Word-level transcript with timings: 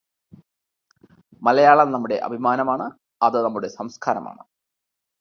മലയാളം 1.41 1.91
നമ്മുടെ 1.91 2.15
അഭിമാനം 2.15 2.71
ആണ്, 2.71 2.91
അത് 3.21 3.37
നമ്മുടെ 3.45 3.67
സംസ്കാരമാണ്. 3.67 4.43